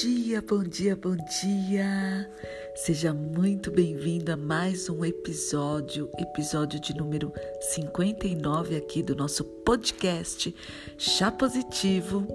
dia, 0.00 0.40
bom 0.40 0.62
dia, 0.62 0.96
bom 0.96 1.14
dia! 1.42 2.30
Seja 2.74 3.12
muito 3.12 3.70
bem-vindo 3.70 4.32
a 4.32 4.36
mais 4.38 4.88
um 4.88 5.04
episódio, 5.04 6.08
episódio 6.18 6.80
de 6.80 6.96
número 6.96 7.30
59 7.60 8.74
aqui 8.74 9.02
do 9.02 9.14
nosso 9.14 9.44
podcast 9.44 10.54
Chá 10.96 11.30
Positivo. 11.30 12.26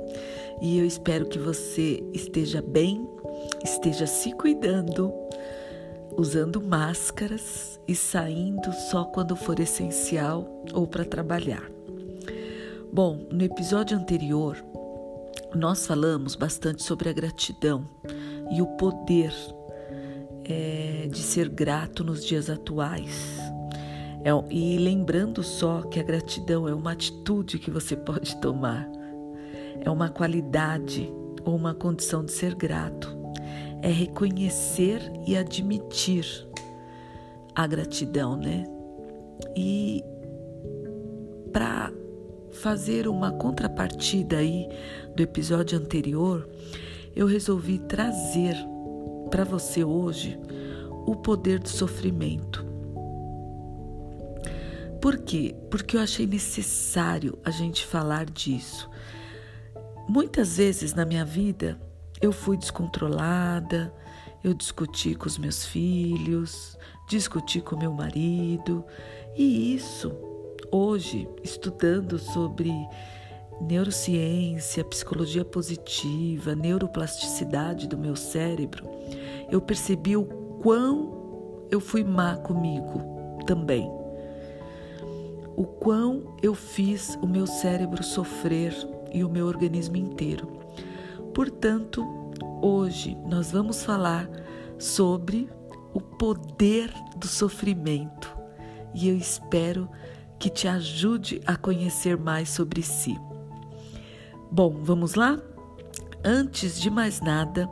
E 0.61 0.77
eu 0.77 0.85
espero 0.85 1.25
que 1.25 1.39
você 1.39 2.03
esteja 2.13 2.61
bem, 2.61 3.09
esteja 3.63 4.05
se 4.05 4.31
cuidando, 4.33 5.11
usando 6.15 6.61
máscaras 6.61 7.79
e 7.87 7.95
saindo 7.95 8.71
só 8.91 9.03
quando 9.05 9.35
for 9.35 9.59
essencial 9.59 10.63
ou 10.73 10.85
para 10.85 11.03
trabalhar. 11.03 11.71
Bom, 12.93 13.27
no 13.31 13.43
episódio 13.43 13.97
anterior, 13.97 14.55
nós 15.57 15.87
falamos 15.87 16.35
bastante 16.35 16.83
sobre 16.83 17.09
a 17.09 17.13
gratidão 17.13 17.87
e 18.51 18.61
o 18.61 18.67
poder 18.77 19.33
é, 20.45 21.07
de 21.11 21.17
ser 21.17 21.49
grato 21.49 22.03
nos 22.03 22.23
dias 22.23 22.49
atuais. 22.49 23.39
É, 24.23 24.29
e 24.53 24.77
lembrando 24.77 25.41
só 25.43 25.81
que 25.81 25.99
a 25.99 26.03
gratidão 26.03 26.67
é 26.67 26.73
uma 26.73 26.91
atitude 26.91 27.59
que 27.59 27.71
você 27.71 27.95
pode 27.95 28.35
tomar, 28.37 28.87
é 29.81 29.89
uma 29.89 30.09
qualidade 30.09 31.11
ou 31.43 31.55
uma 31.55 31.73
condição 31.73 32.23
de 32.23 32.31
ser 32.31 32.53
grato, 32.53 33.17
é 33.81 33.89
reconhecer 33.89 35.01
e 35.25 35.35
admitir 35.35 36.25
a 37.55 37.65
gratidão, 37.65 38.37
né? 38.37 38.65
E 39.55 40.03
para 41.51 41.91
fazer 42.51 43.07
uma 43.07 43.31
contrapartida 43.31 44.37
aí 44.37 44.67
do 45.15 45.21
episódio 45.21 45.77
anterior, 45.77 46.47
eu 47.15 47.25
resolvi 47.25 47.79
trazer 47.79 48.55
para 49.29 49.43
você 49.43 49.83
hoje 49.83 50.39
o 51.05 51.15
poder 51.15 51.59
do 51.59 51.69
sofrimento. 51.69 52.65
Por 55.01 55.19
quê? 55.19 55.55
Porque 55.69 55.95
eu 55.95 56.01
achei 56.01 56.25
necessário 56.25 57.37
a 57.43 57.51
gente 57.51 57.85
falar 57.85 58.25
disso. 58.25 58.89
Muitas 60.07 60.57
vezes 60.57 60.93
na 60.93 61.05
minha 61.05 61.23
vida 61.23 61.79
eu 62.21 62.31
fui 62.31 62.57
descontrolada, 62.57 63.93
eu 64.43 64.53
discuti 64.53 65.15
com 65.15 65.27
os 65.27 65.37
meus 65.37 65.65
filhos, 65.65 66.77
discuti 67.07 67.61
com 67.61 67.77
meu 67.77 67.93
marido, 67.93 68.83
e 69.35 69.75
isso 69.75 70.26
hoje, 70.71 71.27
estudando 71.43 72.19
sobre 72.19 72.71
neurociência, 73.61 74.83
psicologia 74.83 75.43
positiva, 75.43 76.55
neuroplasticidade 76.55 77.87
do 77.87 77.97
meu 77.97 78.15
cérebro, 78.15 78.87
eu 79.51 79.61
percebi 79.61 80.15
o 80.15 80.25
quão 80.61 81.65
eu 81.69 81.79
fui 81.79 82.03
má 82.03 82.37
comigo 82.37 83.01
também. 83.45 83.89
O 85.55 85.65
quão 85.65 86.35
eu 86.41 86.53
fiz 86.53 87.17
o 87.21 87.27
meu 87.27 87.47
cérebro 87.47 88.03
sofrer 88.03 88.73
e 89.11 89.23
o 89.23 89.29
meu 89.29 89.47
organismo 89.47 89.97
inteiro. 89.97 90.47
Portanto, 91.33 92.05
hoje 92.61 93.17
nós 93.25 93.51
vamos 93.51 93.83
falar 93.83 94.29
sobre 94.77 95.49
o 95.93 95.99
poder 95.99 96.93
do 97.15 97.27
sofrimento 97.27 98.37
e 98.93 99.09
eu 99.09 99.17
espero 99.17 99.89
que 99.89 100.06
te 100.49 100.67
ajude 100.67 101.41
a 101.45 101.55
conhecer 101.55 102.17
mais 102.17 102.49
sobre 102.49 102.81
si. 102.83 103.17
Bom, 104.51 104.79
vamos 104.83 105.15
lá? 105.15 105.39
Antes 106.23 106.79
de 106.79 106.89
mais 106.89 107.21
nada, 107.21 107.69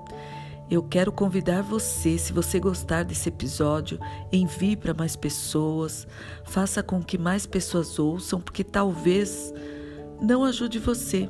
eu 0.70 0.82
quero 0.82 1.12
convidar 1.12 1.62
você, 1.62 2.18
se 2.18 2.34
você 2.34 2.60
gostar 2.60 3.04
desse 3.04 3.30
episódio, 3.30 4.00
envie 4.32 4.76
para 4.76 4.94
mais 4.94 5.16
pessoas, 5.16 6.08
faça 6.44 6.82
com 6.82 7.04
que 7.04 7.18
mais 7.18 7.46
pessoas 7.46 8.00
ouçam, 8.00 8.42
porque 8.42 8.64
talvez 8.64 9.54
não 10.20 10.44
ajude 10.44 10.80
você, 10.80 11.30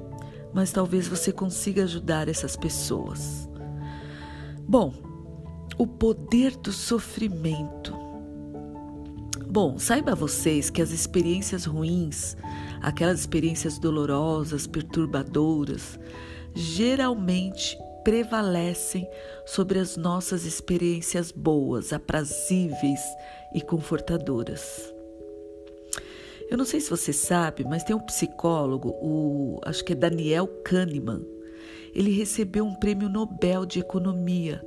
mas 0.53 0.71
talvez 0.71 1.07
você 1.07 1.31
consiga 1.31 1.83
ajudar 1.83 2.29
essas 2.29 2.55
pessoas. 2.55 3.49
Bom, 4.67 4.93
o 5.77 5.85
poder 5.85 6.55
do 6.55 6.71
sofrimento. 6.71 8.04
Bom, 9.55 9.79
saiba 9.79 10.13
vocês 10.13 10.69
que 10.69 10.81
as 10.81 10.91
experiências 10.91 11.63
ruins, 11.63 12.35
aquelas 12.81 13.21
experiências 13.21 13.79
dolorosas, 13.79 14.67
perturbadoras, 14.67 15.97
geralmente 16.53 17.77
prevalecem 18.03 19.07
sobre 19.45 19.79
as 19.79 19.95
nossas 19.95 20.43
experiências 20.43 21.31
boas, 21.31 21.93
aprazíveis 21.93 22.99
e 23.53 23.61
confortadoras. 23.61 24.93
Eu 26.51 26.57
não 26.57 26.65
sei 26.65 26.81
se 26.81 26.89
você 26.89 27.13
sabe, 27.13 27.63
mas 27.63 27.85
tem 27.85 27.95
um 27.95 28.05
psicólogo, 28.05 28.89
o 29.01 29.61
acho 29.63 29.85
que 29.85 29.93
é 29.93 29.95
Daniel 29.95 30.47
Kahneman. 30.65 31.25
Ele 31.93 32.11
recebeu 32.11 32.65
um 32.65 32.75
prêmio 32.75 33.07
Nobel 33.07 33.65
de 33.65 33.79
Economia 33.79 34.61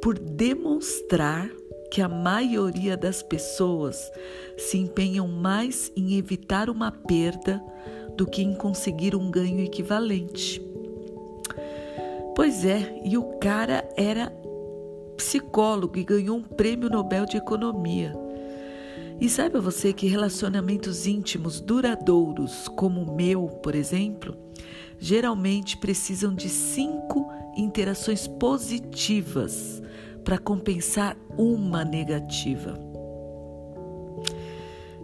por 0.00 0.18
demonstrar 0.18 1.50
que 1.90 2.02
a 2.02 2.08
maioria 2.08 2.96
das 2.96 3.22
pessoas 3.22 4.10
se 4.56 4.78
empenham 4.78 5.28
mais 5.28 5.92
em 5.96 6.16
evitar 6.16 6.68
uma 6.68 6.90
perda 6.90 7.62
do 8.16 8.26
que 8.26 8.42
em 8.42 8.54
conseguir 8.54 9.14
um 9.14 9.30
ganho 9.30 9.60
equivalente. 9.60 10.62
Pois 12.34 12.64
é, 12.64 13.00
e 13.04 13.16
o 13.16 13.24
cara 13.38 13.88
era 13.96 14.30
psicólogo 15.16 15.98
e 15.98 16.04
ganhou 16.04 16.36
um 16.36 16.42
prêmio 16.42 16.90
Nobel 16.90 17.24
de 17.24 17.36
Economia. 17.36 18.12
E 19.18 19.28
saiba 19.30 19.60
você 19.60 19.92
que 19.92 20.06
relacionamentos 20.06 21.06
íntimos 21.06 21.60
duradouros, 21.60 22.68
como 22.68 23.00
o 23.00 23.16
meu, 23.16 23.48
por 23.62 23.74
exemplo, 23.74 24.36
geralmente 24.98 25.78
precisam 25.78 26.34
de 26.34 26.50
cinco 26.50 27.26
interações 27.56 28.28
positivas 28.28 29.82
para 30.26 30.38
compensar 30.38 31.16
uma 31.38 31.84
negativa. 31.84 32.76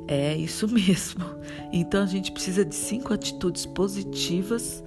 É 0.08 0.36
isso 0.36 0.66
mesmo. 0.66 1.24
Então 1.72 2.02
a 2.02 2.06
gente 2.06 2.32
precisa 2.32 2.64
de 2.64 2.74
cinco 2.74 3.14
atitudes 3.14 3.64
positivas 3.64 4.82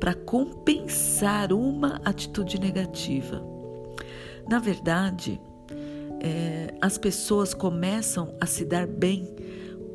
para 0.00 0.12
compensar 0.12 1.52
uma 1.52 2.00
atitude 2.04 2.58
negativa. 2.60 3.40
Na 4.50 4.58
verdade, 4.58 5.40
é, 6.20 6.74
as 6.80 6.98
pessoas 6.98 7.54
começam 7.54 8.34
a 8.40 8.46
se 8.46 8.64
dar 8.64 8.88
bem 8.88 9.36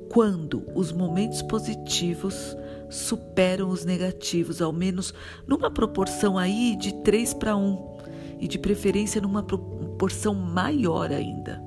quando 0.08 0.66
os 0.74 0.94
momentos 0.94 1.42
positivos 1.42 2.56
superam 2.90 3.70
os 3.70 3.84
negativos, 3.84 4.62
ao 4.62 4.72
menos 4.72 5.14
numa 5.46 5.70
proporção 5.70 6.38
aí 6.38 6.78
de 6.78 6.94
3 7.04 7.34
para 7.34 7.58
1 7.58 7.92
e 8.42 8.48
de 8.48 8.58
preferência 8.58 9.22
numa 9.22 9.44
proporção 10.02 10.34
maior 10.34 11.12
ainda. 11.12 11.62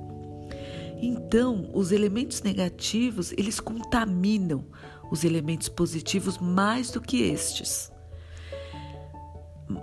Então, 1.00 1.71
os 1.72 1.93
elementos 1.93 2.43
negativos, 2.43 3.33
eles 3.39 3.61
contaminam 3.61 4.65
os 5.09 5.22
elementos 5.22 5.69
positivos 5.69 6.39
mais 6.39 6.91
do 6.91 7.00
que 7.00 7.22
estes. 7.22 7.93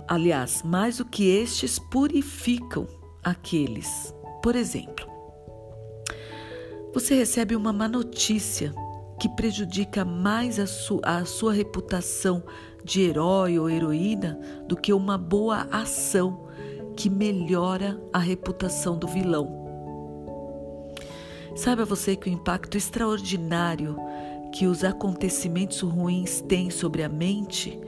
Aliás, 0.06 0.62
mais 0.62 0.98
do 0.98 1.04
que 1.06 1.30
estes 1.30 1.78
purificam 1.78 2.86
aqueles. 3.24 4.14
Por 4.42 4.54
exemplo, 4.54 5.06
você 6.92 7.14
recebe 7.14 7.56
uma 7.56 7.72
má 7.72 7.88
notícia 7.88 8.74
que 9.18 9.30
prejudica 9.30 10.04
mais 10.04 10.58
a, 10.58 10.66
su 10.66 11.00
a 11.02 11.24
sua 11.24 11.54
reputação 11.54 12.42
de 12.84 13.00
herói 13.00 13.58
ou 13.58 13.70
heroína 13.70 14.38
do 14.68 14.76
que 14.76 14.92
uma 14.92 15.16
boa 15.16 15.66
ação 15.70 16.51
que 16.96 17.10
melhora 17.10 18.00
a 18.12 18.18
reputação 18.18 18.98
do 18.98 19.06
vilão. 19.06 19.62
Saiba 21.54 21.84
você 21.84 22.16
que 22.16 22.28
o 22.28 22.32
impacto 22.32 22.76
extraordinário 22.76 23.96
que 24.52 24.66
os 24.66 24.84
acontecimentos 24.84 25.80
ruins 25.80 26.42
têm 26.42 26.70
sobre 26.70 27.02
a 27.02 27.08
mente, 27.08 27.78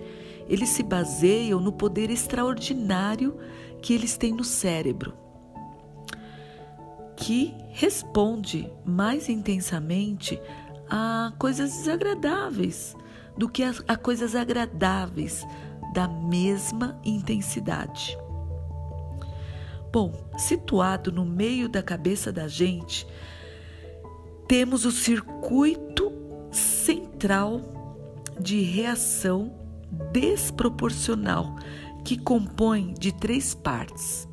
eles 0.48 0.70
se 0.70 0.82
baseiam 0.82 1.60
no 1.60 1.72
poder 1.72 2.10
extraordinário 2.10 3.38
que 3.82 3.92
eles 3.92 4.16
têm 4.16 4.32
no 4.32 4.44
cérebro, 4.44 5.14
que 7.16 7.54
responde 7.70 8.70
mais 8.84 9.28
intensamente 9.28 10.40
a 10.88 11.32
coisas 11.38 11.70
desagradáveis 11.70 12.96
do 13.36 13.48
que 13.48 13.62
a, 13.62 13.74
a 13.88 13.96
coisas 13.96 14.34
agradáveis 14.34 15.46
da 15.92 16.08
mesma 16.08 16.98
intensidade. 17.04 18.16
Bom, 19.94 20.12
situado 20.36 21.12
no 21.12 21.24
meio 21.24 21.68
da 21.68 21.80
cabeça 21.80 22.32
da 22.32 22.48
gente, 22.48 23.06
temos 24.48 24.84
o 24.84 24.90
circuito 24.90 26.10
central 26.50 27.60
de 28.40 28.60
reação 28.60 29.54
desproporcional 30.10 31.54
que 32.04 32.18
compõe 32.18 32.92
de 32.94 33.12
três 33.12 33.54
partes: 33.54 34.28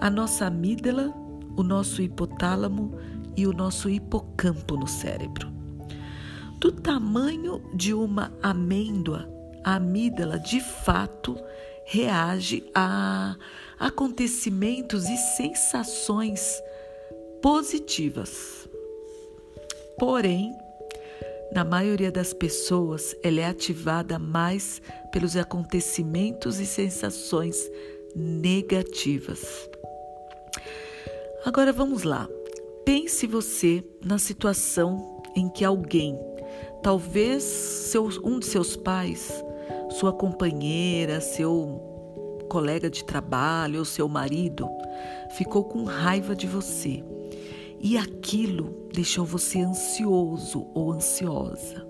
a 0.00 0.08
nossa 0.08 0.46
amígdala, 0.46 1.12
o 1.54 1.62
nosso 1.62 2.00
hipotálamo 2.00 2.98
e 3.36 3.46
o 3.46 3.52
nosso 3.52 3.90
hipocampo 3.90 4.78
no 4.78 4.86
cérebro. 4.86 5.52
Do 6.58 6.72
tamanho 6.72 7.62
de 7.74 7.92
uma 7.92 8.32
amêndoa, 8.42 9.28
a 9.62 9.74
amígdala 9.74 10.38
de 10.38 10.58
fato 10.58 11.36
reage 11.84 12.64
a 12.74 13.36
acontecimentos 13.78 15.04
e 15.08 15.16
sensações 15.16 16.62
positivas. 17.42 18.68
Porém, 19.98 20.52
na 21.52 21.64
maioria 21.64 22.10
das 22.10 22.32
pessoas, 22.32 23.14
ela 23.22 23.40
é 23.40 23.46
ativada 23.46 24.18
mais 24.18 24.80
pelos 25.12 25.36
acontecimentos 25.36 26.58
e 26.58 26.66
sensações 26.66 27.70
negativas. 28.14 29.68
Agora 31.44 31.72
vamos 31.72 32.02
lá. 32.02 32.28
Pense 32.84 33.26
você 33.26 33.84
na 34.04 34.18
situação 34.18 35.22
em 35.36 35.48
que 35.48 35.64
alguém, 35.64 36.18
talvez 36.82 37.92
um 38.22 38.38
de 38.38 38.46
seus 38.46 38.76
pais, 38.76 39.30
sua 39.94 40.12
companheira, 40.12 41.20
seu 41.20 41.80
colega 42.48 42.90
de 42.90 43.04
trabalho 43.04 43.78
ou 43.78 43.84
seu 43.84 44.08
marido, 44.08 44.68
ficou 45.30 45.64
com 45.64 45.84
raiva 45.84 46.34
de 46.34 46.46
você 46.48 47.04
e 47.80 47.96
aquilo 47.96 48.88
deixou 48.92 49.24
você 49.24 49.60
ansioso 49.60 50.66
ou 50.74 50.92
ansiosa. 50.92 51.86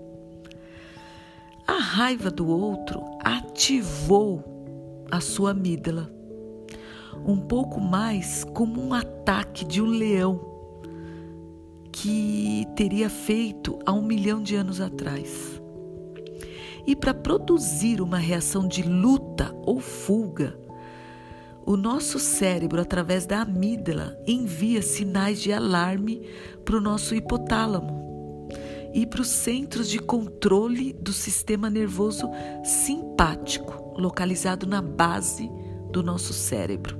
A 1.67 1.79
raiva 1.79 2.29
do 2.29 2.47
outro 2.47 3.03
ativou 3.23 4.43
a 5.09 5.19
sua 5.19 5.51
amígdala, 5.51 6.11
um 7.25 7.37
pouco 7.37 7.81
mais 7.81 8.43
como 8.43 8.81
um 8.81 8.93
ataque 8.93 9.65
de 9.65 9.81
um 9.81 9.87
leão 9.87 10.53
que 11.91 12.67
teria 12.75 13.09
feito 13.09 13.79
há 13.83 13.91
um 13.91 14.03
milhão 14.03 14.43
de 14.43 14.55
anos 14.55 14.79
atrás. 14.79 15.59
E 16.87 16.95
para 16.95 17.13
produzir 17.13 18.01
uma 18.01 18.17
reação 18.17 18.67
de 18.67 18.83
luta 18.83 19.55
ou 19.65 19.79
fuga, 19.79 20.57
o 21.65 21.75
nosso 21.75 22.19
cérebro, 22.19 22.79
através 22.79 23.25
da 23.25 23.41
amígdala, 23.41 24.15
envia 24.27 24.83
sinais 24.83 25.41
de 25.41 25.51
alarme 25.51 26.21
para 26.63 26.77
o 26.77 26.81
nosso 26.81 27.15
hipotálamo 27.15 28.05
e 28.93 29.05
para 29.05 29.21
os 29.21 29.27
centros 29.27 29.89
de 29.89 29.97
controle 29.97 30.93
do 30.93 31.11
sistema 31.11 31.69
nervoso 31.69 32.29
simpático, 32.63 33.99
localizado 33.99 34.67
na 34.67 34.79
base 34.79 35.49
do 35.91 36.03
nosso 36.03 36.33
cérebro. 36.33 36.97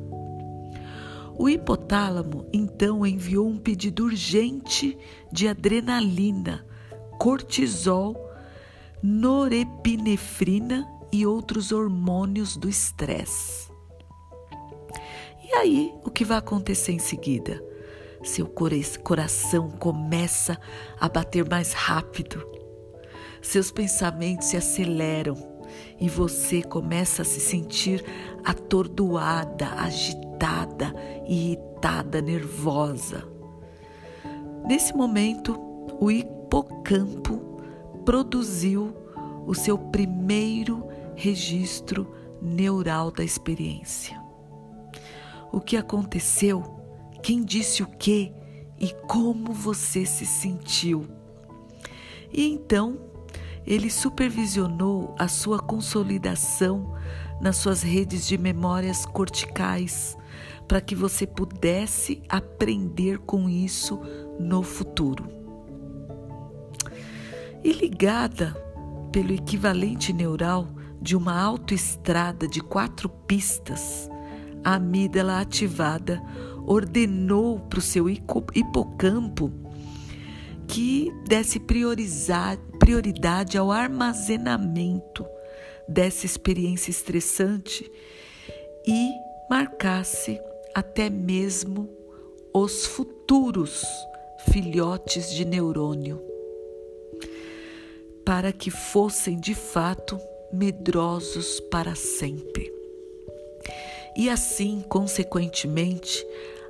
O 1.37 1.47
hipotálamo 1.47 2.45
então 2.51 3.05
enviou 3.05 3.47
um 3.47 3.57
pedido 3.57 4.05
urgente 4.05 4.97
de 5.31 5.47
adrenalina, 5.47 6.65
cortisol, 7.19 8.24
norepinefrina 9.05 10.91
e 11.11 11.27
outros 11.27 11.71
hormônios 11.71 12.57
do 12.57 12.67
estresse. 12.67 13.71
E 15.43 15.53
aí, 15.53 15.93
o 16.03 16.09
que 16.09 16.25
vai 16.25 16.39
acontecer 16.39 16.91
em 16.91 16.97
seguida? 16.97 17.63
Seu 18.23 18.47
coração 18.47 19.69
começa 19.69 20.59
a 20.99 21.07
bater 21.07 21.47
mais 21.47 21.71
rápido, 21.73 22.43
seus 23.43 23.71
pensamentos 23.71 24.47
se 24.47 24.57
aceleram 24.57 25.35
e 26.01 26.09
você 26.09 26.63
começa 26.63 27.21
a 27.21 27.25
se 27.25 27.39
sentir 27.39 28.03
atordoada, 28.43 29.67
agitada, 29.77 30.95
irritada, 31.27 32.21
nervosa. 32.23 33.23
Nesse 34.67 34.95
momento, 34.95 35.55
o 35.99 36.09
hipocampo 36.09 37.44
produziu 38.05 38.95
o 39.45 39.53
seu 39.53 39.77
primeiro 39.77 40.87
registro 41.15 42.07
neural 42.41 43.11
da 43.11 43.23
experiência 43.23 44.25
o 45.55 45.61
que 45.61 45.77
aconteceu, 45.77 46.61
quem 47.23 47.41
disse 47.41 47.81
o 47.81 47.87
que 47.87 48.33
e 48.77 48.93
como 49.07 49.53
você 49.53 50.05
se 50.05 50.25
sentiu. 50.25 51.07
E 52.29 52.45
então 52.45 52.99
ele 53.65 53.89
supervisionou 53.89 55.15
a 55.17 55.29
sua 55.29 55.59
consolidação 55.59 56.93
nas 57.39 57.55
suas 57.55 57.81
redes 57.81 58.27
de 58.27 58.37
memórias 58.37 59.05
corticais 59.05 60.17
para 60.67 60.81
que 60.81 60.93
você 60.93 61.25
pudesse 61.25 62.21
aprender 62.27 63.19
com 63.19 63.49
isso 63.49 64.01
no 64.37 64.61
futuro. 64.61 65.44
E 67.65 67.71
ligada 67.71 68.55
pelo 69.11 69.33
equivalente 69.33 70.13
neural 70.13 70.67
de 71.01 71.15
uma 71.15 71.35
autoestrada 71.35 72.47
de 72.47 72.61
quatro 72.61 73.09
pistas, 73.09 74.07
a 74.63 74.75
amígdala 74.75 75.39
ativada 75.41 76.21
ordenou 76.63 77.59
para 77.61 77.79
o 77.79 77.81
seu 77.81 78.07
hipocampo 78.07 79.51
que 80.67 81.11
desse 81.27 81.59
prioridade 81.59 83.57
ao 83.57 83.71
armazenamento 83.71 85.25
dessa 85.89 86.27
experiência 86.27 86.91
estressante 86.91 87.91
e 88.85 89.09
marcasse 89.49 90.39
até 90.75 91.09
mesmo 91.09 91.89
os 92.53 92.85
futuros 92.85 93.83
filhotes 94.51 95.31
de 95.31 95.43
neurônio, 95.43 96.34
para 98.25 98.51
que 98.51 98.71
fossem 98.71 99.39
de 99.39 99.53
fato 99.53 100.19
medrosos 100.51 101.59
para 101.71 101.93
sempre. 101.95 102.73
E 104.17 104.29
assim, 104.29 104.83
consequentemente, 104.87 106.25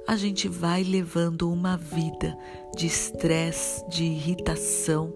a 0.08 0.16
gente 0.16 0.48
vai 0.48 0.84
levando 0.84 1.52
uma 1.52 1.78
vida 1.78 2.38
de 2.76 2.88
estresse, 2.88 3.88
de 3.90 4.04
irritação, 4.04 5.14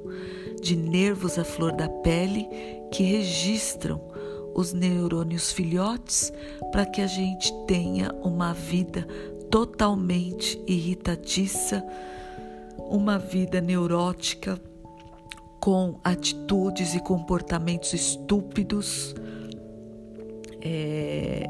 de 0.62 0.76
nervos 0.76 1.38
à 1.38 1.44
flor 1.44 1.72
da 1.72 1.90
pele 1.90 2.48
que 2.92 3.04
registram 3.04 4.02
os 4.54 4.74
neurônios 4.74 5.52
filhotes 5.52 6.31
para 6.72 6.86
que 6.86 7.02
a 7.02 7.08
gente 7.08 7.54
tenha 7.66 8.12
uma 8.24 8.54
vida 8.54 9.08
totalmente 9.50 10.62
irritadiça, 10.68 11.84
uma 12.78 13.18
vida 13.18 13.62
neurótica 13.62 14.60
com 15.59 15.99
atitudes 16.04 16.95
e 16.95 16.99
comportamentos 16.99 17.94
estúpidos. 17.94 19.16
É, 20.61 21.45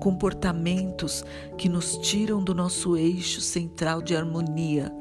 comportamentos 0.00 1.24
que 1.56 1.66
nos 1.66 1.96
tiram 1.96 2.44
do 2.44 2.54
nosso 2.54 2.94
eixo 2.94 3.40
central 3.40 4.02
de 4.02 4.14
harmonia, 4.14 4.92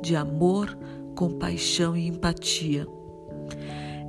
de 0.00 0.16
amor, 0.16 0.78
compaixão 1.14 1.94
e 1.94 2.06
empatia. 2.06 2.86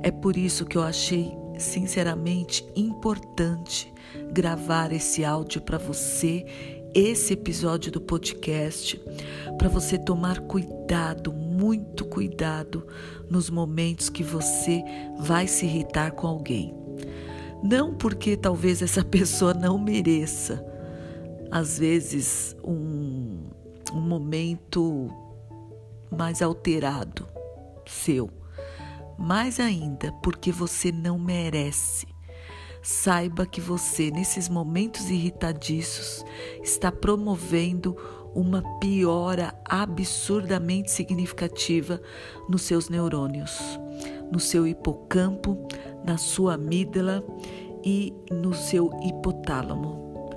É 0.02 0.10
por 0.10 0.36
isso 0.36 0.64
que 0.64 0.78
eu 0.78 0.82
achei 0.82 1.36
sinceramente 1.58 2.66
importante 2.74 3.92
gravar 4.32 4.92
esse 4.92 5.22
áudio 5.22 5.60
para 5.60 5.76
você, 5.76 6.46
esse 6.94 7.34
episódio 7.34 7.92
do 7.92 8.00
podcast, 8.00 9.00
para 9.58 9.68
você 9.68 9.98
tomar 9.98 10.40
cuidado, 10.40 11.32
muito 11.52 12.04
cuidado 12.04 12.86
nos 13.28 13.50
momentos 13.50 14.08
que 14.08 14.22
você 14.22 14.82
vai 15.18 15.46
se 15.46 15.66
irritar 15.66 16.12
com 16.12 16.26
alguém. 16.26 16.74
Não 17.62 17.94
porque 17.94 18.36
talvez 18.36 18.82
essa 18.82 19.04
pessoa 19.06 19.54
não 19.54 19.78
mereça, 19.78 20.64
às 21.50 21.78
vezes, 21.78 22.56
um, 22.64 23.50
um 23.92 24.00
momento 24.00 25.10
mais 26.10 26.40
alterado 26.42 27.28
seu, 27.86 28.30
mais 29.18 29.60
ainda 29.60 30.12
porque 30.22 30.50
você 30.50 30.90
não 30.90 31.18
merece. 31.18 32.06
Saiba 32.82 33.46
que 33.46 33.60
você, 33.60 34.10
nesses 34.10 34.48
momentos 34.48 35.08
irritadiços, 35.08 36.24
está 36.64 36.90
promovendo 36.90 37.96
uma 38.34 38.62
piora 38.78 39.54
absurdamente 39.64 40.90
significativa 40.90 42.00
nos 42.48 42.62
seus 42.62 42.88
neurônios, 42.88 43.58
no 44.30 44.40
seu 44.40 44.66
hipocampo, 44.66 45.66
na 46.04 46.16
sua 46.16 46.54
amígdala 46.54 47.24
e 47.84 48.12
no 48.30 48.54
seu 48.54 48.90
hipotálamo. 49.02 50.30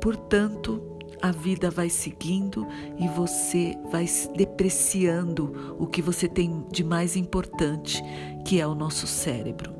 Portanto, 0.00 0.98
a 1.20 1.32
vida 1.32 1.70
vai 1.70 1.90
seguindo 1.90 2.66
e 2.98 3.08
você 3.08 3.76
vai 3.90 4.06
depreciando 4.36 5.76
o 5.78 5.86
que 5.86 6.00
você 6.00 6.28
tem 6.28 6.64
de 6.70 6.84
mais 6.84 7.16
importante, 7.16 8.02
que 8.44 8.60
é 8.60 8.66
o 8.66 8.74
nosso 8.74 9.06
cérebro. 9.06 9.74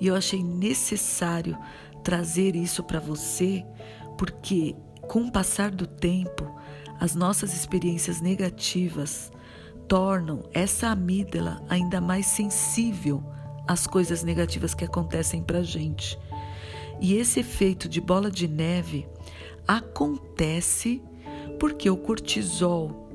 E 0.00 0.06
eu 0.06 0.14
achei 0.14 0.42
necessário 0.42 1.56
trazer 2.02 2.56
isso 2.56 2.82
para 2.82 3.00
você 3.00 3.64
porque, 4.16 4.74
com 5.08 5.20
o 5.22 5.32
passar 5.32 5.70
do 5.70 5.86
tempo, 5.86 6.50
as 7.00 7.14
nossas 7.14 7.54
experiências 7.54 8.20
negativas 8.20 9.30
tornam 9.86 10.42
essa 10.52 10.88
amígdala 10.88 11.62
ainda 11.68 12.00
mais 12.00 12.26
sensível 12.26 13.22
às 13.66 13.86
coisas 13.86 14.22
negativas 14.22 14.74
que 14.74 14.84
acontecem 14.84 15.42
para 15.42 15.62
gente. 15.62 16.18
E 17.00 17.14
esse 17.14 17.40
efeito 17.40 17.88
de 17.88 18.00
bola 18.00 18.30
de 18.30 18.48
neve 18.48 19.06
acontece 19.66 21.02
porque 21.58 21.88
o 21.90 21.96
cortisol 21.96 23.08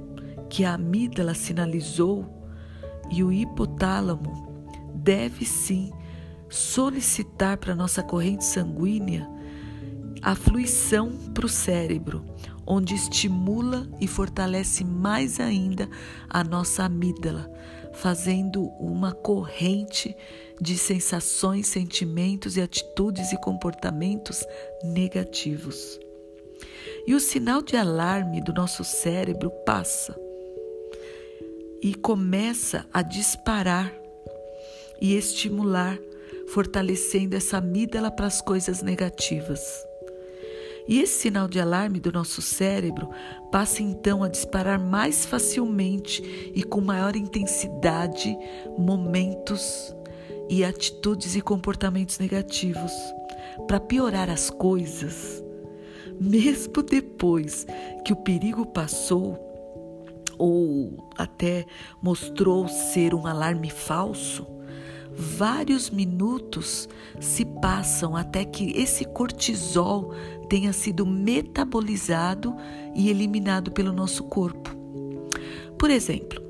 que 0.50 0.66
a 0.66 0.74
amígdala 0.74 1.34
sinalizou 1.34 2.26
e 3.12 3.24
o 3.24 3.32
hipotálamo 3.32 4.64
deve 4.94 5.46
sim 5.46 5.92
solicitar 6.50 7.58
para 7.58 7.76
nossa 7.76 8.02
corrente 8.02 8.44
sanguínea 8.44 9.30
a 10.22 10.36
fluição 10.36 11.12
para 11.34 11.46
o 11.46 11.50
cérebro, 11.50 12.24
onde 12.66 12.94
estimula 12.94 13.88
e 14.00 14.08
fortalece 14.08 14.84
mais 14.84 15.40
ainda 15.40 15.90
a 16.30 16.44
nossa 16.44 16.84
amígdala, 16.84 17.52
fazendo 17.94 18.64
uma 18.80 19.12
corrente 19.12 20.16
de 20.62 20.78
sensações, 20.78 21.68
sentimentos 21.68 22.58
e 22.58 22.62
atitudes 22.62 23.32
e 23.32 23.38
comportamentos 23.42 24.46
negativos. 24.84 26.00
E 27.08 27.16
o 27.16 27.20
sinal 27.20 27.62
de 27.62 27.76
alarme 27.76 28.42
do 28.42 28.54
nosso 28.54 28.84
cérebro 28.84 29.50
passa 29.66 30.16
e 31.82 31.96
começa 31.96 32.86
a 32.94 33.02
disparar 33.02 33.92
e 35.02 35.16
estimular, 35.16 35.98
fortalecendo 36.50 37.36
essa 37.36 37.58
amígdala 37.58 38.12
para 38.12 38.28
as 38.28 38.42
coisas 38.42 38.82
negativas. 38.82 39.89
E 40.90 41.02
esse 41.02 41.20
sinal 41.20 41.48
de 41.48 41.60
alarme 41.60 42.00
do 42.00 42.12
nosso 42.12 42.42
cérebro 42.42 43.12
passa 43.52 43.84
então 43.84 44.24
a 44.24 44.28
disparar 44.28 44.80
mais 44.80 45.24
facilmente 45.24 46.52
e 46.56 46.64
com 46.64 46.82
maior 46.82 47.16
intensidade 47.16 48.36
momentos 48.76 49.96
e 50.50 50.66
atitudes 50.66 51.36
e 51.36 51.42
comportamentos 51.42 52.18
negativos. 52.18 52.92
Para 53.68 53.80
piorar 53.80 54.32
as 54.32 54.50
coisas, 54.50 55.44
mesmo 56.20 56.82
depois 56.82 57.68
que 58.04 58.12
o 58.12 58.16
perigo 58.16 58.66
passou, 58.66 59.38
ou 60.40 61.08
até 61.16 61.68
mostrou 62.02 62.68
ser 62.68 63.14
um 63.14 63.28
alarme 63.28 63.70
falso, 63.70 64.48
vários 65.20 65.90
minutos 65.90 66.88
se 67.20 67.44
passam 67.44 68.16
até 68.16 68.46
que 68.46 68.72
esse 68.72 69.04
cortisol 69.04 70.14
tenha 70.48 70.72
sido 70.72 71.06
metabolizado 71.06 72.56
e 72.96 73.10
eliminado 73.10 73.70
pelo 73.72 73.92
nosso 73.92 74.24
corpo. 74.24 74.74
Por 75.78 75.90
exemplo, 75.90 76.42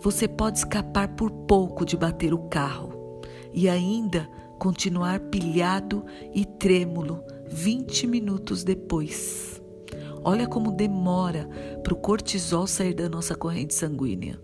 você 0.00 0.26
pode 0.26 0.58
escapar 0.58 1.08
por 1.08 1.30
pouco 1.30 1.84
de 1.84 1.98
bater 1.98 2.32
o 2.32 2.48
carro 2.48 3.20
e 3.52 3.68
ainda 3.68 4.28
continuar 4.58 5.20
pilhado 5.20 6.04
e 6.34 6.46
trêmulo 6.46 7.22
20 7.50 8.06
minutos 8.06 8.64
depois. 8.64 9.60
Olha 10.24 10.46
como 10.46 10.72
demora 10.72 11.46
para 11.82 11.92
o 11.92 11.96
cortisol 11.96 12.66
sair 12.66 12.94
da 12.94 13.06
nossa 13.06 13.34
corrente 13.34 13.74
sanguínea. 13.74 14.40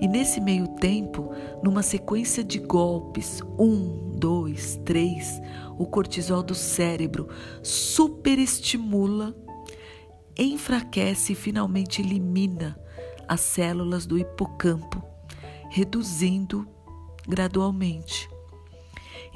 E 0.00 0.08
nesse 0.08 0.40
meio 0.40 0.66
tempo, 0.66 1.30
numa 1.62 1.82
sequência 1.82 2.42
de 2.42 2.58
golpes, 2.58 3.42
um, 3.58 4.12
dois, 4.16 4.80
três, 4.84 5.40
o 5.78 5.86
cortisol 5.86 6.42
do 6.42 6.54
cérebro 6.54 7.28
superestimula, 7.62 9.34
enfraquece 10.38 11.32
e 11.32 11.36
finalmente 11.36 12.00
elimina 12.00 12.80
as 13.28 13.40
células 13.40 14.06
do 14.06 14.18
hipocampo, 14.18 15.02
reduzindo 15.68 16.66
gradualmente. 17.28 18.28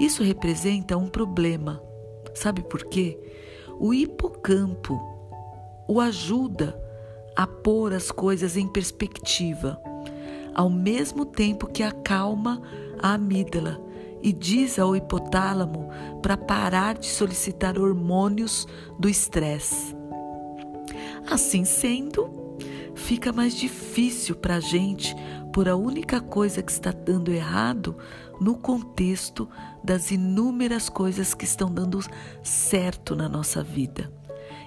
Isso 0.00 0.22
representa 0.22 0.96
um 0.96 1.08
problema. 1.08 1.80
Sabe 2.34 2.62
por 2.62 2.84
quê? 2.86 3.18
O 3.78 3.92
hipocampo 3.92 4.98
o 5.86 6.00
ajuda 6.00 6.80
a 7.36 7.46
pôr 7.46 7.92
as 7.92 8.10
coisas 8.10 8.56
em 8.56 8.66
perspectiva 8.66 9.78
ao 10.54 10.70
mesmo 10.70 11.24
tempo 11.24 11.66
que 11.66 11.82
acalma 11.82 12.60
a 13.02 13.14
amígdala 13.14 13.80
e 14.22 14.32
diz 14.32 14.78
ao 14.78 14.96
hipotálamo 14.96 15.88
para 16.22 16.36
parar 16.36 16.96
de 16.96 17.06
solicitar 17.06 17.78
hormônios 17.78 18.66
do 18.98 19.08
estresse. 19.08 19.94
Assim 21.30 21.64
sendo, 21.64 22.30
fica 22.94 23.32
mais 23.32 23.54
difícil 23.54 24.34
para 24.34 24.56
a 24.56 24.60
gente 24.60 25.14
por 25.52 25.68
a 25.68 25.76
única 25.76 26.20
coisa 26.20 26.62
que 26.62 26.72
está 26.72 26.90
dando 26.90 27.30
errado 27.30 27.96
no 28.40 28.56
contexto 28.56 29.48
das 29.82 30.10
inúmeras 30.10 30.88
coisas 30.88 31.34
que 31.34 31.44
estão 31.44 31.72
dando 31.72 32.00
certo 32.42 33.14
na 33.14 33.28
nossa 33.28 33.62
vida. 33.62 34.10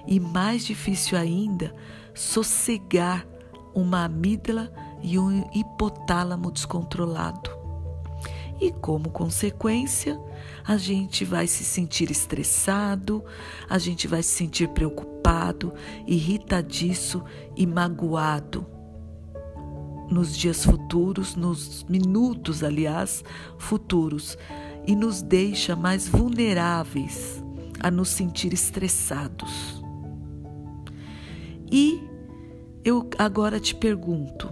E 0.05 0.19
mais 0.19 0.65
difícil 0.65 1.17
ainda, 1.17 1.73
sossegar 2.13 3.27
uma 3.73 4.05
amígdala 4.05 4.71
e 5.01 5.17
um 5.17 5.49
hipotálamo 5.53 6.51
descontrolado. 6.51 7.49
E 8.59 8.71
como 8.71 9.09
consequência, 9.09 10.19
a 10.65 10.77
gente 10.77 11.23
vai 11.23 11.45
se 11.45 11.63
sentir 11.63 12.09
estressado, 12.09 13.23
a 13.69 13.77
gente 13.77 14.07
vai 14.07 14.23
se 14.23 14.29
sentir 14.29 14.67
preocupado, 14.69 15.73
irritadiço 16.07 17.23
e 17.55 17.67
magoado. 17.67 18.65
Nos 20.09 20.35
dias 20.35 20.65
futuros, 20.65 21.35
nos 21.35 21.83
minutos, 21.83 22.63
aliás, 22.63 23.23
futuros, 23.57 24.37
e 24.87 24.95
nos 24.95 25.21
deixa 25.21 25.75
mais 25.75 26.07
vulneráveis 26.07 27.43
a 27.79 27.91
nos 27.91 28.09
sentir 28.09 28.53
estressados. 28.53 29.83
E 31.69 32.01
eu 32.83 33.07
agora 33.17 33.59
te 33.59 33.75
pergunto: 33.75 34.51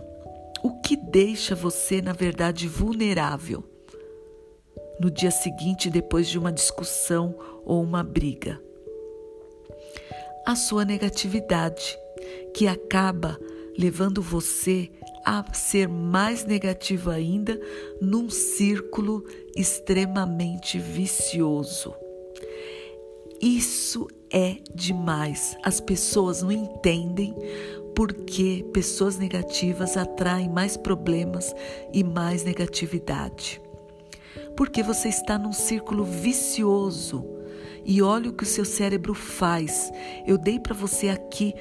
o 0.66 0.82
que 0.82 0.98
deixa 0.98 1.54
você, 1.54 2.02
na 2.02 2.12
verdade, 2.12 2.68
vulnerável 2.68 3.64
no 5.00 5.12
dia 5.12 5.30
seguinte, 5.30 5.92
depois 5.92 6.28
de 6.28 6.40
uma 6.40 6.52
discussão 6.52 7.36
ou 7.64 7.84
uma 7.84 8.04
briga? 8.04 8.60
A 10.44 10.56
sua 10.56 10.84
negatividade, 10.84 11.96
que 12.52 12.68
acaba 12.68 13.40
levando 13.78 14.24
você 14.24 14.90
a 15.24 15.46
ser 15.54 15.88
mais 15.88 16.46
negativo 16.46 17.12
ainda 17.12 17.62
num 18.02 18.28
círculo 18.28 19.24
extremamente 19.56 20.80
vicioso. 20.80 21.94
Isso 23.40 24.08
é 24.32 24.58
demais. 24.74 25.56
As 25.62 25.80
pessoas 25.80 26.42
não 26.42 26.52
entendem 26.52 27.36
porque 27.96 28.66
pessoas 28.74 29.18
negativas 29.18 29.96
atraem 29.96 30.50
mais 30.50 30.76
problemas 30.76 31.56
e 31.94 32.04
mais 32.04 32.44
negatividade. 32.44 33.62
Porque 34.56 34.84
você 34.84 35.08
está 35.08 35.38
num 35.38 35.54
círculo 35.54 36.04
vicioso. 36.04 37.26
E 37.86 38.02
olha 38.02 38.30
o 38.30 38.34
que 38.34 38.44
o 38.44 38.48
seu 38.48 38.66
cérebro 38.66 39.14
faz. 39.14 39.92
Eu 40.26 40.38
dei 40.38 40.60
para 40.60 40.74
você 40.74 41.10
aqui 41.10 41.54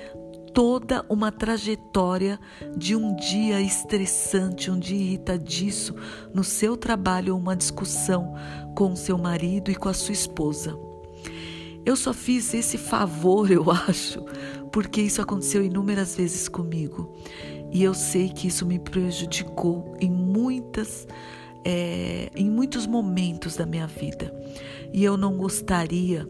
toda 0.52 1.04
uma 1.08 1.30
trajetória 1.30 2.38
de 2.76 2.96
um 2.96 3.14
dia 3.14 3.60
estressante, 3.60 4.70
um 4.70 4.78
dia 4.78 4.96
irritadiço 4.96 5.94
no 6.32 6.42
seu 6.42 6.76
trabalho 6.76 7.34
ou 7.34 7.40
uma 7.40 7.56
discussão 7.56 8.34
com 8.74 8.92
o 8.92 8.96
seu 8.96 9.18
marido 9.18 9.70
e 9.70 9.74
com 9.74 9.88
a 9.88 9.94
sua 9.94 10.12
esposa. 10.12 10.93
Eu 11.84 11.96
só 11.96 12.12
fiz 12.12 12.54
esse 12.54 12.78
favor, 12.78 13.50
eu 13.52 13.70
acho, 13.70 14.22
porque 14.72 15.00
isso 15.00 15.20
aconteceu 15.20 15.64
inúmeras 15.64 16.16
vezes 16.16 16.48
comigo. 16.48 17.14
E 17.72 17.82
eu 17.82 17.92
sei 17.92 18.28
que 18.28 18.46
isso 18.46 18.64
me 18.64 18.78
prejudicou 18.78 19.96
em 20.00 20.10
muitas 20.10 21.06
é, 21.64 22.30
em 22.36 22.50
muitos 22.50 22.86
momentos 22.86 23.56
da 23.56 23.64
minha 23.64 23.86
vida. 23.86 24.32
E 24.92 25.02
eu 25.02 25.16
não 25.16 25.36
gostaria 25.36 26.28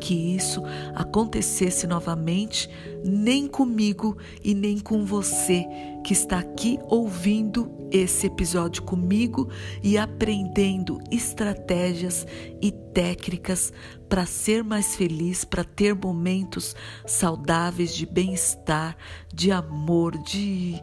que 0.00 0.36
isso 0.36 0.62
acontecesse 0.94 1.86
novamente, 1.86 2.68
nem 3.02 3.48
comigo 3.48 4.16
e 4.44 4.54
nem 4.54 4.78
com 4.78 5.04
você 5.04 5.64
que 6.06 6.12
está 6.12 6.38
aqui 6.38 6.78
ouvindo 6.86 7.68
esse 7.90 8.28
episódio 8.28 8.80
comigo 8.84 9.50
e 9.82 9.98
aprendendo 9.98 11.00
estratégias 11.10 12.24
e 12.62 12.70
técnicas 12.70 13.72
para 14.08 14.24
ser 14.24 14.62
mais 14.62 14.94
feliz, 14.94 15.44
para 15.44 15.64
ter 15.64 15.96
momentos 15.96 16.76
saudáveis 17.04 17.92
de 17.92 18.06
bem-estar, 18.06 18.96
de 19.34 19.50
amor, 19.50 20.16
de 20.18 20.80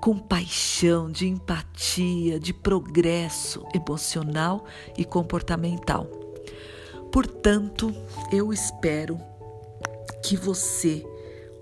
compaixão, 0.00 1.12
de 1.12 1.28
empatia, 1.28 2.40
de 2.40 2.52
progresso 2.52 3.64
emocional 3.72 4.64
e 4.98 5.04
comportamental. 5.04 6.10
Portanto, 7.12 7.94
eu 8.32 8.52
espero 8.52 9.16
que 10.24 10.36
você 10.36 11.06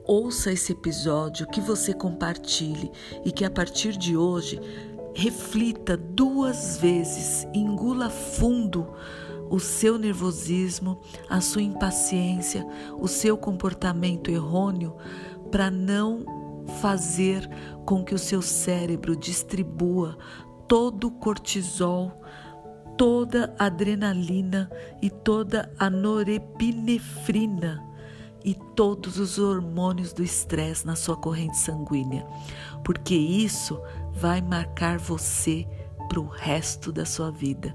ouça 0.06 0.52
esse 0.52 0.72
episódio, 0.72 1.46
que 1.46 1.60
você 1.60 1.94
compartilhe 1.94 2.90
e 3.24 3.32
que 3.32 3.44
a 3.44 3.50
partir 3.50 3.96
de 3.96 4.16
hoje 4.16 4.60
reflita 5.14 5.96
duas 5.96 6.76
vezes, 6.76 7.46
engula 7.54 8.10
fundo 8.10 8.92
o 9.48 9.60
seu 9.60 9.98
nervosismo, 9.98 11.00
a 11.28 11.40
sua 11.40 11.62
impaciência, 11.62 12.66
o 12.98 13.06
seu 13.06 13.36
comportamento 13.36 14.30
errôneo 14.30 14.96
para 15.50 15.70
não 15.70 16.24
fazer 16.80 17.48
com 17.84 18.04
que 18.04 18.14
o 18.14 18.18
seu 18.18 18.42
cérebro 18.42 19.16
distribua 19.16 20.18
todo 20.66 21.08
o 21.08 21.12
cortisol, 21.12 22.10
toda 22.96 23.54
a 23.58 23.66
adrenalina 23.66 24.70
e 25.00 25.10
toda 25.10 25.70
a 25.78 25.90
norepinefrina 25.90 27.93
e 28.44 28.54
todos 28.54 29.18
os 29.18 29.38
hormônios 29.38 30.12
do 30.12 30.22
estresse 30.22 30.86
na 30.86 30.94
sua 30.94 31.16
corrente 31.16 31.56
sanguínea, 31.56 32.26
porque 32.84 33.14
isso 33.14 33.80
vai 34.12 34.42
marcar 34.42 34.98
você 34.98 35.66
para 36.08 36.20
o 36.20 36.28
resto 36.28 36.92
da 36.92 37.06
sua 37.06 37.30
vida. 37.30 37.74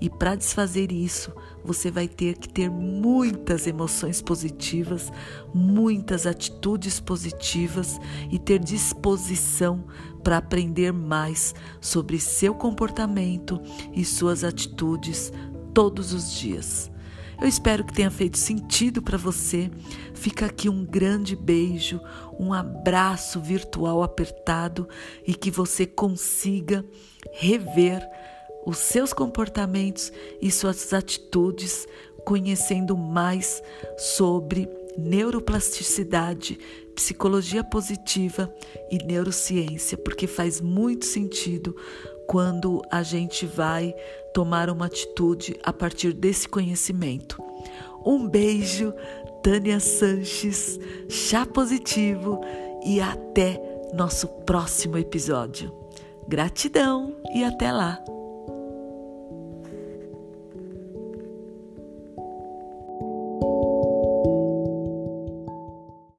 E 0.00 0.08
para 0.08 0.34
desfazer 0.34 0.90
isso, 0.90 1.30
você 1.62 1.90
vai 1.90 2.08
ter 2.08 2.38
que 2.38 2.48
ter 2.48 2.70
muitas 2.70 3.66
emoções 3.66 4.22
positivas, 4.22 5.12
muitas 5.52 6.26
atitudes 6.26 6.98
positivas 6.98 8.00
e 8.30 8.38
ter 8.38 8.58
disposição 8.58 9.84
para 10.24 10.38
aprender 10.38 10.90
mais 10.90 11.54
sobre 11.80 12.18
seu 12.18 12.54
comportamento 12.54 13.60
e 13.92 14.02
suas 14.02 14.42
atitudes 14.42 15.30
todos 15.74 16.14
os 16.14 16.32
dias. 16.32 16.90
Eu 17.40 17.48
espero 17.48 17.84
que 17.84 17.94
tenha 17.94 18.10
feito 18.10 18.36
sentido 18.36 19.00
para 19.00 19.16
você. 19.16 19.70
Fica 20.14 20.44
aqui 20.46 20.68
um 20.68 20.84
grande 20.84 21.34
beijo, 21.34 21.98
um 22.38 22.52
abraço 22.52 23.40
virtual 23.40 24.02
apertado 24.02 24.86
e 25.26 25.34
que 25.34 25.50
você 25.50 25.86
consiga 25.86 26.84
rever 27.32 28.06
os 28.66 28.76
seus 28.76 29.14
comportamentos 29.14 30.12
e 30.42 30.50
suas 30.50 30.92
atitudes, 30.92 31.86
conhecendo 32.26 32.94
mais 32.94 33.62
sobre 33.96 34.68
neuroplasticidade, 35.00 36.58
psicologia 36.94 37.64
positiva 37.64 38.52
e 38.90 38.98
neurociência, 38.98 39.96
porque 39.96 40.26
faz 40.26 40.60
muito 40.60 41.06
sentido 41.06 41.74
quando 42.26 42.82
a 42.90 43.02
gente 43.02 43.46
vai 43.46 43.94
tomar 44.32 44.70
uma 44.70 44.86
atitude 44.86 45.58
a 45.64 45.72
partir 45.72 46.12
desse 46.12 46.48
conhecimento. 46.48 47.42
Um 48.04 48.28
beijo, 48.28 48.94
Tânia 49.42 49.80
Sanches, 49.80 50.78
chá 51.08 51.44
positivo 51.44 52.40
e 52.84 53.00
até 53.00 53.60
nosso 53.92 54.28
próximo 54.28 54.96
episódio. 54.96 55.74
Gratidão 56.28 57.16
e 57.34 57.42
até 57.42 57.72
lá! 57.72 58.19